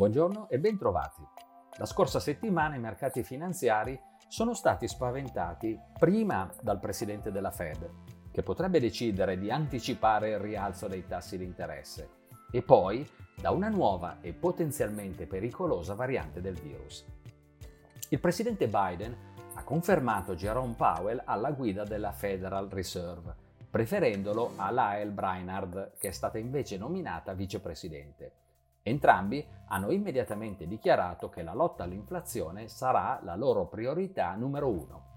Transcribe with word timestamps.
Buongiorno 0.00 0.48
e 0.48 0.58
bentrovati. 0.58 1.22
La 1.76 1.84
scorsa 1.84 2.20
settimana 2.20 2.74
i 2.74 2.80
mercati 2.80 3.22
finanziari 3.22 4.00
sono 4.28 4.54
stati 4.54 4.88
spaventati 4.88 5.78
prima 5.98 6.50
dal 6.62 6.80
presidente 6.80 7.30
della 7.30 7.50
Fed, 7.50 7.86
che 8.32 8.42
potrebbe 8.42 8.80
decidere 8.80 9.38
di 9.38 9.50
anticipare 9.50 10.30
il 10.30 10.38
rialzo 10.38 10.88
dei 10.88 11.06
tassi 11.06 11.36
di 11.36 11.44
interesse, 11.44 12.08
e 12.50 12.62
poi 12.62 13.06
da 13.38 13.50
una 13.50 13.68
nuova 13.68 14.22
e 14.22 14.32
potenzialmente 14.32 15.26
pericolosa 15.26 15.92
variante 15.92 16.40
del 16.40 16.54
virus. 16.54 17.04
Il 18.08 18.20
presidente 18.20 18.68
Biden 18.68 19.14
ha 19.52 19.62
confermato 19.64 20.34
Jerome 20.34 20.76
Powell 20.78 21.20
alla 21.26 21.50
guida 21.50 21.84
della 21.84 22.12
Federal 22.12 22.70
Reserve, 22.70 23.34
preferendolo 23.68 24.52
a 24.56 24.70
Lael 24.70 25.10
Brainard, 25.10 25.92
che 25.98 26.08
è 26.08 26.12
stata 26.12 26.38
invece 26.38 26.78
nominata 26.78 27.34
vicepresidente. 27.34 28.32
Entrambi 28.82 29.46
hanno 29.68 29.90
immediatamente 29.90 30.66
dichiarato 30.66 31.28
che 31.28 31.42
la 31.42 31.54
lotta 31.54 31.84
all'inflazione 31.84 32.68
sarà 32.68 33.20
la 33.22 33.36
loro 33.36 33.66
priorità 33.66 34.34
numero 34.34 34.68
uno. 34.68 35.08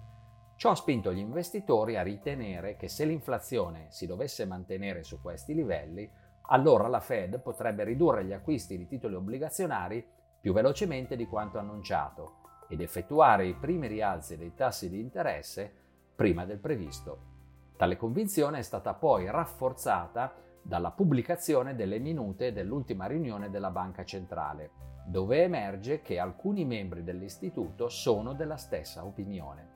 Ciò 0.56 0.70
ha 0.70 0.76
spinto 0.76 1.12
gli 1.12 1.18
investitori 1.18 1.96
a 1.96 2.02
ritenere 2.02 2.76
che 2.76 2.88
se 2.88 3.04
l'inflazione 3.04 3.86
si 3.90 4.06
dovesse 4.06 4.44
mantenere 4.44 5.02
su 5.02 5.20
questi 5.20 5.54
livelli, 5.54 6.08
allora 6.48 6.88
la 6.88 7.00
Fed 7.00 7.40
potrebbe 7.40 7.84
ridurre 7.84 8.24
gli 8.24 8.32
acquisti 8.32 8.76
di 8.76 8.86
titoli 8.86 9.14
obbligazionari 9.14 10.06
più 10.40 10.52
velocemente 10.52 11.16
di 11.16 11.26
quanto 11.26 11.58
annunciato 11.58 12.42
ed 12.68 12.80
effettuare 12.80 13.46
i 13.46 13.54
primi 13.54 13.88
rialzi 13.88 14.36
dei 14.36 14.54
tassi 14.54 14.88
di 14.88 15.00
interesse 15.00 15.72
prima 16.14 16.44
del 16.44 16.58
previsto. 16.58 17.32
Tale 17.76 17.96
convinzione 17.96 18.58
è 18.58 18.62
stata 18.62 18.94
poi 18.94 19.28
rafforzata 19.30 20.34
dalla 20.64 20.92
pubblicazione 20.92 21.74
delle 21.74 21.98
minute 21.98 22.52
dell'ultima 22.52 23.06
riunione 23.06 23.50
della 23.50 23.70
Banca 23.70 24.02
Centrale, 24.02 24.70
dove 25.06 25.42
emerge 25.42 26.00
che 26.00 26.18
alcuni 26.18 26.64
membri 26.64 27.04
dell'istituto 27.04 27.90
sono 27.90 28.32
della 28.32 28.56
stessa 28.56 29.04
opinione. 29.04 29.72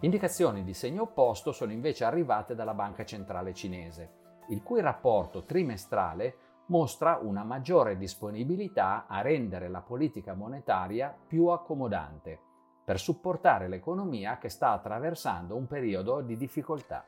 Indicazioni 0.00 0.64
di 0.64 0.74
segno 0.74 1.02
opposto 1.02 1.52
sono 1.52 1.70
invece 1.70 2.04
arrivate 2.04 2.56
dalla 2.56 2.74
Banca 2.74 3.04
Centrale 3.04 3.54
cinese, 3.54 4.10
il 4.48 4.64
cui 4.64 4.80
rapporto 4.80 5.44
trimestrale 5.44 6.34
mostra 6.66 7.20
una 7.22 7.44
maggiore 7.44 7.96
disponibilità 7.96 9.06
a 9.06 9.20
rendere 9.20 9.68
la 9.68 9.82
politica 9.82 10.34
monetaria 10.34 11.16
più 11.26 11.46
accomodante, 11.46 12.40
per 12.84 12.98
supportare 12.98 13.68
l'economia 13.68 14.38
che 14.38 14.48
sta 14.48 14.72
attraversando 14.72 15.54
un 15.54 15.68
periodo 15.68 16.20
di 16.20 16.36
difficoltà. 16.36 17.06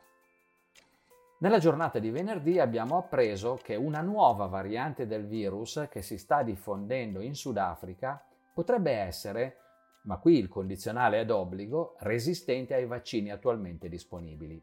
Nella 1.44 1.58
giornata 1.58 1.98
di 1.98 2.08
venerdì 2.08 2.58
abbiamo 2.58 2.96
appreso 2.96 3.58
che 3.62 3.74
una 3.74 4.00
nuova 4.00 4.46
variante 4.46 5.06
del 5.06 5.26
virus 5.26 5.88
che 5.90 6.00
si 6.00 6.16
sta 6.16 6.42
diffondendo 6.42 7.20
in 7.20 7.34
Sudafrica 7.34 8.24
potrebbe 8.54 8.92
essere, 8.92 9.58
ma 10.04 10.16
qui 10.16 10.38
il 10.38 10.48
condizionale 10.48 11.20
è 11.20 11.26
d'obbligo, 11.26 11.96
resistente 11.98 12.72
ai 12.72 12.86
vaccini 12.86 13.30
attualmente 13.30 13.90
disponibili. 13.90 14.58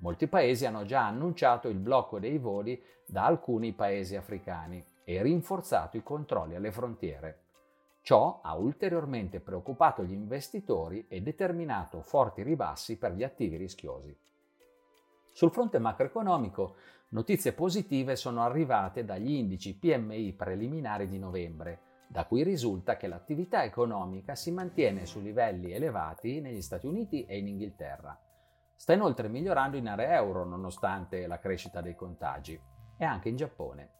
Molti 0.00 0.26
paesi 0.26 0.66
hanno 0.66 0.84
già 0.84 1.06
annunciato 1.06 1.68
il 1.68 1.78
blocco 1.78 2.18
dei 2.18 2.36
voli 2.36 2.78
da 3.06 3.24
alcuni 3.24 3.72
paesi 3.72 4.14
africani 4.14 4.84
e 5.04 5.22
rinforzato 5.22 5.96
i 5.96 6.02
controlli 6.02 6.56
alle 6.56 6.72
frontiere. 6.72 7.44
Ciò 8.02 8.40
ha 8.42 8.54
ulteriormente 8.54 9.40
preoccupato 9.40 10.04
gli 10.04 10.12
investitori 10.12 11.06
e 11.08 11.22
determinato 11.22 12.02
forti 12.02 12.42
ribassi 12.42 12.98
per 12.98 13.14
gli 13.14 13.22
attivi 13.22 13.56
rischiosi. 13.56 14.14
Sul 15.38 15.52
fronte 15.52 15.78
macroeconomico, 15.78 16.74
notizie 17.10 17.52
positive 17.52 18.16
sono 18.16 18.42
arrivate 18.42 19.04
dagli 19.04 19.30
indici 19.30 19.78
PMI 19.78 20.32
preliminari 20.32 21.06
di 21.06 21.16
novembre, 21.20 22.06
da 22.08 22.24
cui 22.24 22.42
risulta 22.42 22.96
che 22.96 23.06
l'attività 23.06 23.62
economica 23.62 24.34
si 24.34 24.50
mantiene 24.50 25.06
su 25.06 25.20
livelli 25.20 25.70
elevati 25.70 26.40
negli 26.40 26.60
Stati 26.60 26.88
Uniti 26.88 27.24
e 27.24 27.38
in 27.38 27.46
Inghilterra. 27.46 28.20
Sta 28.74 28.94
inoltre 28.94 29.28
migliorando 29.28 29.76
in 29.76 29.86
area 29.86 30.16
euro 30.16 30.44
nonostante 30.44 31.24
la 31.28 31.38
crescita 31.38 31.80
dei 31.80 31.94
contagi 31.94 32.60
e 32.96 33.04
anche 33.04 33.28
in 33.28 33.36
Giappone. 33.36 33.90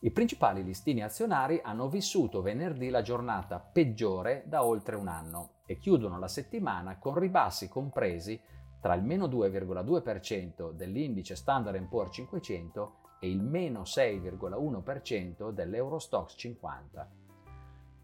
I 0.00 0.10
principali 0.10 0.62
listini 0.62 1.02
azionari 1.02 1.62
hanno 1.64 1.88
vissuto 1.88 2.42
venerdì 2.42 2.90
la 2.90 3.00
giornata 3.00 3.58
peggiore 3.58 4.44
da 4.44 4.66
oltre 4.66 4.96
un 4.96 5.08
anno 5.08 5.60
e 5.64 5.78
chiudono 5.78 6.18
la 6.18 6.28
settimana 6.28 6.98
con 6.98 7.18
ribassi 7.18 7.70
compresi 7.70 8.38
tra 8.86 8.94
il 8.94 9.02
meno 9.02 9.26
2,2% 9.26 10.70
dell'indice 10.70 11.34
Standard 11.34 11.82
Poor's 11.88 12.14
500 12.14 12.94
e 13.18 13.28
il 13.28 13.42
meno 13.42 13.82
6,1% 13.82 15.50
dell'Eurostox 15.50 16.36
50. 16.36 17.10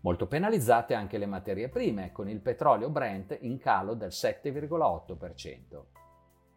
Molto 0.01 0.27
penalizzate 0.27 0.95
anche 0.95 1.19
le 1.19 1.27
materie 1.27 1.69
prime, 1.69 2.11
con 2.11 2.29
il 2.29 2.41
petrolio 2.41 2.91
Brent 2.91 3.39
in 3.43 3.59
calo 3.59 3.95
del 3.95 4.09
7,8%. 4.09 5.85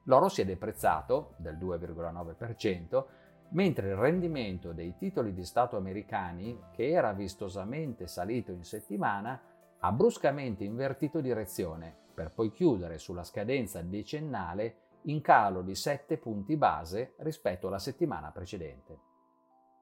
L'oro 0.06 0.28
si 0.30 0.42
è 0.42 0.46
deprezzato 0.46 1.36
del 1.38 1.58
2,9%, 1.58 3.06
mentre 3.50 3.90
il 3.90 3.96
rendimento 3.96 4.72
dei 4.72 4.96
titoli 4.98 5.36
di 5.36 5.44
Stato 5.44 5.78
americani, 5.78 6.60
che 6.72 6.90
era 6.90 7.14
vistosamente 7.14 8.08
salito 8.08 8.52
in 8.52 8.64
settimana, 8.64 9.40
ha 9.78 9.92
bruscamente 9.92 10.64
invertito 10.64 11.22
direzione 11.22 12.05
per 12.16 12.32
poi 12.32 12.52
chiudere 12.52 12.98
sulla 12.98 13.24
scadenza 13.24 13.82
decennale 13.82 14.78
in 15.04 15.22
calo 15.22 15.62
di 15.62 15.76
7 15.76 16.18
punti 16.18 16.56
base 16.56 17.14
rispetto 17.18 17.68
alla 17.68 17.78
settimana 17.78 18.32
precedente. 18.32 18.98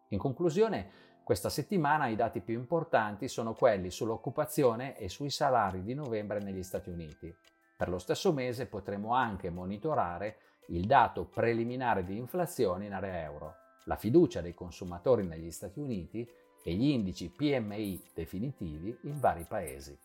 In 0.10 0.18
conclusione, 0.18 1.12
questa 1.24 1.50
settimana 1.50 2.08
i 2.08 2.18
dati 2.18 2.42
più 2.42 2.56
importanti 2.56 3.30
sono 3.30 3.54
quelli 3.54 3.90
sull'occupazione 3.90 4.98
e 4.98 5.08
sui 5.08 5.30
salari 5.30 5.82
di 5.82 5.94
novembre 5.94 6.40
negli 6.40 6.64
Stati 6.64 6.90
Uniti. 6.90 7.34
Per 7.78 7.88
lo 7.88 7.98
stesso 7.98 8.34
mese 8.34 8.66
potremo 8.66 9.14
anche 9.14 9.50
monitorare 9.50 10.38
il 10.68 10.86
dato 10.86 11.26
preliminare 11.26 12.04
di 12.04 12.18
inflazione 12.18 12.86
in 12.86 12.94
area 12.94 13.22
euro, 13.22 13.56
la 13.86 13.96
fiducia 13.96 14.42
dei 14.42 14.54
consumatori 14.54 15.26
negli 15.26 15.52
Stati 15.52 15.80
Uniti 15.80 16.28
e 16.64 16.74
gli 16.74 16.90
indici 16.90 17.30
PMI 17.30 18.12
definitivi 18.14 18.98
in 19.04 19.20
vari 19.20 19.46
paesi. 19.46 19.98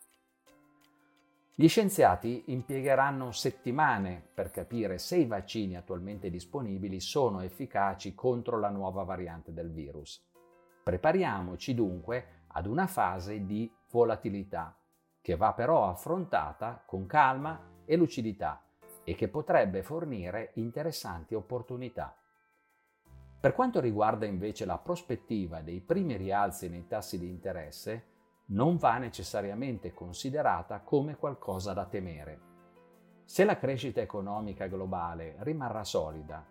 Gli 1.53 1.67
scienziati 1.67 2.45
impiegheranno 2.47 3.31
settimane 3.31 4.23
per 4.33 4.49
capire 4.49 4.97
se 4.97 5.17
i 5.17 5.25
vaccini 5.25 5.75
attualmente 5.75 6.29
disponibili 6.29 6.99
sono 6.99 7.41
efficaci 7.41 8.15
contro 8.15 8.57
la 8.57 8.69
nuova 8.69 9.03
variante 9.03 9.51
del 9.51 9.69
virus. 9.71 10.25
Prepariamoci 10.83 11.75
dunque 11.75 12.43
ad 12.47 12.65
una 12.65 12.87
fase 12.87 13.45
di 13.45 13.71
volatilità, 13.91 14.75
che 15.21 15.35
va 15.35 15.53
però 15.53 15.89
affrontata 15.89 16.81
con 16.85 17.05
calma 17.05 17.83
e 17.85 17.95
lucidità 17.97 18.63
e 19.03 19.15
che 19.15 19.27
potrebbe 19.27 19.83
fornire 19.83 20.51
interessanti 20.55 21.35
opportunità. 21.35 22.15
Per 23.39 23.53
quanto 23.53 23.79
riguarda 23.79 24.25
invece 24.25 24.65
la 24.65 24.77
prospettiva 24.77 25.61
dei 25.61 25.79
primi 25.81 26.15
rialzi 26.15 26.69
nei 26.69 26.87
tassi 26.87 27.17
di 27.17 27.27
interesse, 27.27 28.05
non 28.51 28.77
va 28.77 28.97
necessariamente 28.97 29.93
considerata 29.93 30.79
come 30.81 31.15
qualcosa 31.15 31.73
da 31.73 31.85
temere. 31.85 32.47
Se 33.25 33.43
la 33.43 33.57
crescita 33.57 34.01
economica 34.01 34.67
globale 34.67 35.35
rimarrà 35.39 35.83
solida 35.83 36.45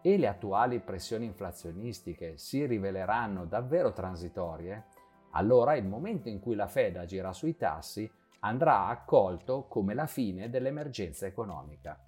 e 0.00 0.16
le 0.16 0.28
attuali 0.28 0.80
pressioni 0.80 1.26
inflazionistiche 1.26 2.38
si 2.38 2.64
riveleranno 2.64 3.44
davvero 3.44 3.92
transitorie, 3.92 4.84
allora 5.32 5.74
il 5.74 5.86
momento 5.86 6.28
in 6.28 6.40
cui 6.40 6.54
la 6.54 6.66
Fed 6.66 6.96
agirà 6.96 7.32
sui 7.32 7.56
tassi 7.56 8.10
andrà 8.40 8.86
accolto 8.86 9.66
come 9.68 9.94
la 9.94 10.06
fine 10.06 10.48
dell'emergenza 10.48 11.26
economica. 11.26 11.98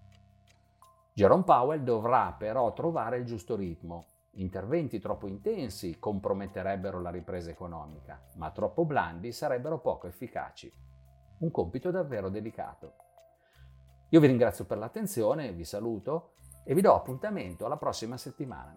Jerome 1.13 1.45
Powell 1.45 1.83
dovrà 1.83 2.35
però 2.37 2.73
trovare 2.73 3.19
il 3.19 3.25
giusto 3.25 3.55
ritmo 3.55 4.07
Interventi 4.37 4.99
troppo 4.99 5.29
intensi 5.29 5.99
comprometterebbero 5.99 7.01
la 7.01 7.11
ripresa 7.11 7.51
economica, 7.51 8.21
ma 8.35 8.51
troppo 8.51 8.85
blandi 8.85 9.31
sarebbero 9.31 9.79
poco 9.79 10.09
efficaci. 10.09 10.73
Un 11.39 11.51
compito 11.51 11.91
davvero 11.91 12.29
delicato. 12.29 12.95
Io 14.09 14.21
vi 14.21 14.27
ringrazio 14.27 14.65
per 14.65 14.79
l'attenzione, 14.79 15.53
vi 15.53 15.65
saluto 15.65 16.35
e 16.65 16.75
vi 16.75 16.81
do 16.81 16.95
appuntamento 16.95 17.65
alla 17.65 17.77
prossima 17.77 18.17
settimana. 18.17 18.77